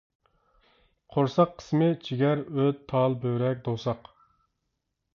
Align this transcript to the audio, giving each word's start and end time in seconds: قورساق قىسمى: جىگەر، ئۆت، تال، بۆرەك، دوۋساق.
قورساق 1.17 1.53
قىسمى: 1.59 1.91
جىگەر، 2.09 2.43
ئۆت، 2.49 2.83
تال، 2.95 3.19
بۆرەك، 3.27 3.65
دوۋساق. 3.71 4.15